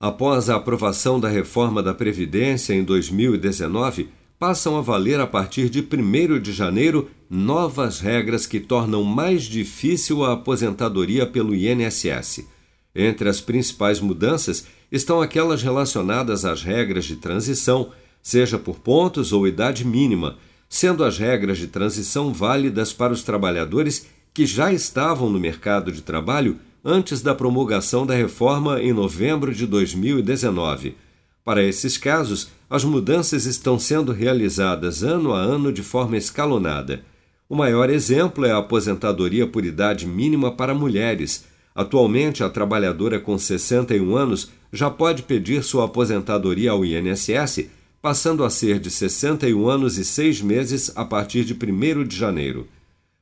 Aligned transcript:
Após 0.00 0.48
a 0.48 0.54
aprovação 0.54 1.18
da 1.18 1.28
reforma 1.28 1.82
da 1.82 1.92
Previdência 1.92 2.72
em 2.72 2.84
2019, 2.84 4.08
passam 4.38 4.76
a 4.76 4.80
valer 4.80 5.18
a 5.18 5.26
partir 5.26 5.68
de 5.68 5.80
1 5.80 6.38
de 6.38 6.52
janeiro 6.52 7.10
novas 7.28 7.98
regras 7.98 8.46
que 8.46 8.60
tornam 8.60 9.02
mais 9.02 9.42
difícil 9.42 10.24
a 10.24 10.34
aposentadoria 10.34 11.26
pelo 11.26 11.52
INSS. 11.52 12.46
Entre 12.94 13.28
as 13.28 13.40
principais 13.40 13.98
mudanças 13.98 14.66
estão 14.90 15.20
aquelas 15.20 15.64
relacionadas 15.64 16.44
às 16.44 16.62
regras 16.62 17.04
de 17.04 17.16
transição, 17.16 17.90
seja 18.22 18.56
por 18.56 18.78
pontos 18.78 19.32
ou 19.32 19.48
idade 19.48 19.84
mínima, 19.84 20.36
sendo 20.68 21.02
as 21.02 21.18
regras 21.18 21.58
de 21.58 21.66
transição 21.66 22.32
válidas 22.32 22.92
para 22.92 23.12
os 23.12 23.24
trabalhadores 23.24 24.06
que 24.32 24.46
já 24.46 24.72
estavam 24.72 25.28
no 25.28 25.40
mercado 25.40 25.90
de 25.90 26.02
trabalho 26.02 26.56
antes 26.84 27.20
da 27.22 27.34
promulgação 27.34 28.06
da 28.06 28.14
reforma 28.14 28.80
em 28.82 28.92
novembro 28.92 29.54
de 29.54 29.66
2019. 29.66 30.96
Para 31.44 31.62
esses 31.62 31.96
casos, 31.96 32.50
as 32.68 32.84
mudanças 32.84 33.46
estão 33.46 33.78
sendo 33.78 34.12
realizadas 34.12 35.02
ano 35.02 35.32
a 35.32 35.38
ano 35.38 35.72
de 35.72 35.82
forma 35.82 36.16
escalonada. 36.16 37.02
O 37.48 37.56
maior 37.56 37.88
exemplo 37.88 38.44
é 38.44 38.50
a 38.50 38.58
aposentadoria 38.58 39.46
por 39.46 39.64
idade 39.64 40.06
mínima 40.06 40.52
para 40.52 40.74
mulheres. 40.74 41.46
Atualmente, 41.74 42.44
a 42.44 42.50
trabalhadora 42.50 43.18
com 43.18 43.38
61 43.38 44.14
anos 44.14 44.50
já 44.70 44.90
pode 44.90 45.22
pedir 45.22 45.62
sua 45.62 45.86
aposentadoria 45.86 46.72
ao 46.72 46.84
INSS, 46.84 47.70
passando 48.02 48.44
a 48.44 48.50
ser 48.50 48.78
de 48.78 48.90
61 48.90 49.68
anos 49.68 49.96
e 49.96 50.04
6 50.04 50.42
meses 50.42 50.92
a 50.94 51.04
partir 51.04 51.44
de 51.44 51.54
1 51.54 52.04
de 52.04 52.16
janeiro. 52.16 52.68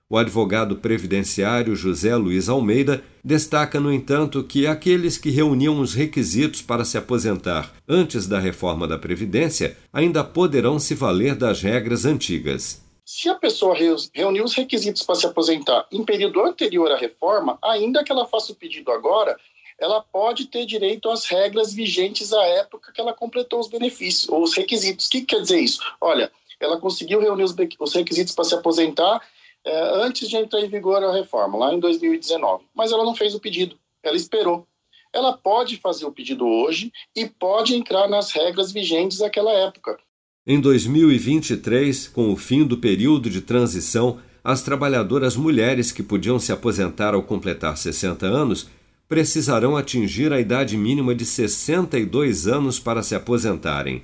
O 0.08 0.16
advogado 0.16 0.76
previdenciário 0.76 1.74
José 1.74 2.14
Luiz 2.14 2.48
Almeida 2.48 3.02
destaca, 3.24 3.80
no 3.80 3.92
entanto, 3.92 4.44
que 4.44 4.64
aqueles 4.64 5.18
que 5.18 5.30
reuniam 5.30 5.80
os 5.80 5.94
requisitos 5.94 6.62
para 6.62 6.84
se 6.84 6.96
aposentar 6.96 7.74
antes 7.88 8.28
da 8.28 8.38
reforma 8.38 8.86
da 8.86 8.96
Previdência 8.96 9.76
ainda 9.92 10.22
poderão 10.22 10.78
se 10.78 10.94
valer 10.94 11.34
das 11.34 11.60
regras 11.60 12.04
antigas. 12.04 12.80
Se 13.04 13.28
a 13.28 13.34
pessoa 13.34 13.76
reuniu 14.14 14.44
os 14.44 14.54
requisitos 14.54 15.02
para 15.02 15.16
se 15.16 15.26
aposentar 15.26 15.88
em 15.90 16.04
período 16.04 16.40
anterior 16.40 16.88
à 16.92 16.96
reforma, 16.96 17.58
ainda 17.60 18.04
que 18.04 18.12
ela 18.12 18.28
faça 18.28 18.52
o 18.52 18.56
pedido 18.56 18.92
agora, 18.92 19.36
ela 19.76 20.00
pode 20.00 20.46
ter 20.46 20.66
direito 20.66 21.10
às 21.10 21.24
regras 21.24 21.74
vigentes 21.74 22.32
à 22.32 22.44
época 22.44 22.92
que 22.92 23.00
ela 23.00 23.12
completou 23.12 23.58
os 23.58 23.68
benefícios 23.68 24.28
ou 24.28 24.44
os 24.44 24.54
requisitos. 24.54 25.08
O 25.08 25.10
que 25.10 25.22
quer 25.22 25.42
dizer 25.42 25.58
isso? 25.58 25.80
Olha, 26.00 26.30
ela 26.60 26.78
conseguiu 26.78 27.20
reunir 27.20 27.44
os 27.80 27.92
requisitos 27.94 28.34
para 28.34 28.44
se 28.44 28.54
aposentar 28.54 29.20
é, 29.66 30.04
antes 30.06 30.28
de 30.28 30.36
entrar 30.36 30.60
em 30.60 30.68
vigor 30.68 31.02
a 31.02 31.12
reforma, 31.12 31.58
lá 31.58 31.74
em 31.74 31.80
2019. 31.80 32.64
Mas 32.72 32.92
ela 32.92 33.04
não 33.04 33.16
fez 33.16 33.34
o 33.34 33.40
pedido, 33.40 33.76
ela 34.02 34.16
esperou. 34.16 34.64
Ela 35.12 35.36
pode 35.36 35.76
fazer 35.78 36.06
o 36.06 36.12
pedido 36.12 36.46
hoje 36.46 36.92
e 37.14 37.26
pode 37.26 37.74
entrar 37.74 38.08
nas 38.08 38.30
regras 38.30 38.70
vigentes 38.70 39.18
daquela 39.18 39.50
época. 39.50 39.98
Em 40.46 40.60
2023, 40.60 42.06
com 42.08 42.32
o 42.32 42.36
fim 42.36 42.64
do 42.64 42.78
período 42.78 43.28
de 43.28 43.40
transição, 43.40 44.20
as 44.44 44.62
trabalhadoras 44.62 45.34
mulheres 45.34 45.90
que 45.90 46.04
podiam 46.04 46.38
se 46.38 46.52
aposentar 46.52 47.14
ao 47.14 47.22
completar 47.22 47.76
60 47.76 48.24
anos 48.26 48.68
precisarão 49.08 49.76
atingir 49.76 50.32
a 50.32 50.40
idade 50.40 50.76
mínima 50.76 51.14
de 51.14 51.24
62 51.24 52.46
anos 52.46 52.78
para 52.78 53.02
se 53.02 53.14
aposentarem. 53.14 54.02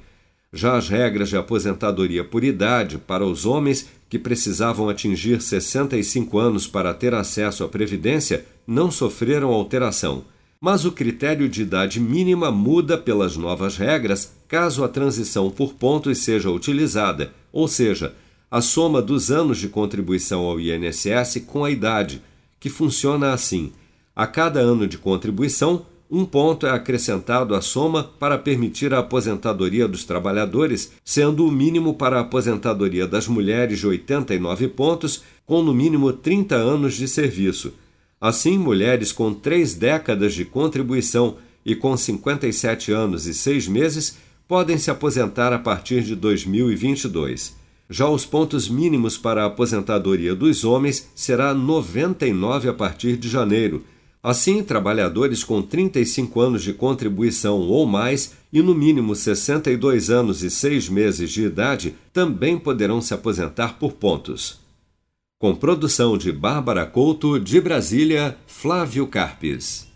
Já 0.53 0.77
as 0.77 0.89
regras 0.89 1.31
de 1.31 1.37
aposentadoria 1.37 2.23
por 2.23 2.45
idade 2.45 2.99
para 2.99 3.25
os 3.25 3.47
homens 3.47 3.89
que 4.09 4.19
precisavam 4.19 4.91
atingir 4.91 5.41
65 5.41 6.39
anos 6.39 6.67
para 6.67 6.93
ter 6.93 7.15
acesso 7.15 7.65
à 7.65 7.69
Previdência 7.69 8.45
não 8.67 8.91
sofreram 8.91 9.49
alteração. 9.51 10.25
Mas 10.61 10.85
o 10.85 10.93
critério 10.93 11.49
de 11.49 11.63
idade 11.63 11.99
mínima 11.99 12.51
muda 12.51 12.99
pelas 12.99 13.37
novas 13.37 13.77
regras 13.79 14.33
caso 14.47 14.85
a 14.85 14.89
transição 14.89 15.51
por 15.51 15.73
pontos 15.73 16.19
seja 16.19 16.51
utilizada, 16.51 17.33
ou 17.51 17.67
seja, 17.67 18.15
a 18.51 18.61
soma 18.61 19.01
dos 19.01 19.31
anos 19.31 19.57
de 19.57 19.69
contribuição 19.69 20.43
ao 20.43 20.61
INSS 20.61 21.43
com 21.47 21.65
a 21.65 21.71
idade, 21.71 22.23
que 22.61 22.69
funciona 22.69 23.33
assim: 23.33 23.73
a 24.15 24.27
cada 24.27 24.61
ano 24.61 24.87
de 24.87 24.99
contribuição, 24.99 25.87
um 26.15 26.27
ponto 26.27 26.67
é 26.67 26.71
acrescentado 26.71 27.55
à 27.55 27.63
soma 27.63 28.05
para 28.05 28.37
permitir 28.37 28.93
a 28.93 28.99
aposentadoria 28.99 29.89
dos 29.89 30.05
trabalhadores, 30.05 30.93
sendo 31.03 31.47
o 31.47 31.51
mínimo 31.51 31.95
para 31.95 32.19
a 32.19 32.21
aposentadoria 32.21 33.07
das 33.07 33.27
mulheres 33.27 33.79
de 33.79 33.87
89 33.87 34.69
pontos, 34.69 35.23
com 35.47 35.63
no 35.63 35.73
mínimo 35.73 36.13
30 36.13 36.55
anos 36.55 36.97
de 36.97 37.09
serviço. 37.09 37.73
Assim, 38.21 38.59
mulheres 38.59 39.11
com 39.11 39.33
três 39.33 39.73
décadas 39.73 40.35
de 40.35 40.45
contribuição 40.45 41.39
e 41.65 41.75
com 41.75 41.97
57 41.97 42.93
anos 42.93 43.27
e 43.27 43.33
seis 43.33 43.67
meses 43.67 44.19
podem 44.47 44.77
se 44.77 44.91
aposentar 44.91 45.51
a 45.51 45.59
partir 45.59 46.03
de 46.03 46.15
2022. 46.15 47.57
Já 47.89 48.07
os 48.07 48.27
pontos 48.27 48.69
mínimos 48.69 49.17
para 49.17 49.45
a 49.45 49.47
aposentadoria 49.47 50.35
dos 50.35 50.63
homens 50.63 51.11
será 51.15 51.55
99 51.55 52.69
a 52.69 52.75
partir 52.75 53.17
de 53.17 53.31
janeiro 53.31 53.83
Assim, 54.23 54.63
trabalhadores 54.63 55.43
com 55.43 55.61
35 55.61 56.41
anos 56.41 56.63
de 56.63 56.73
contribuição 56.73 57.59
ou 57.59 57.85
mais 57.85 58.35
e 58.53 58.63
no 58.63 58.73
mínimo 58.73 59.17
62 59.17 60.11
anos 60.11 60.45
e 60.45 60.51
6 60.51 60.89
meses 60.89 61.31
de 61.31 61.43
idade 61.43 61.97
também 62.13 62.57
poderão 62.57 63.01
se 63.01 63.13
aposentar 63.13 63.79
por 63.81 63.95
pontos. 63.95 64.61
Com 65.41 65.57
produção 65.57 66.17
de 66.17 66.31
Bárbara 66.31 66.87
Couto, 66.87 67.41
de 67.41 67.61
Brasília, 67.61 68.39
Flávio 68.47 69.09
Carpes. 69.09 69.92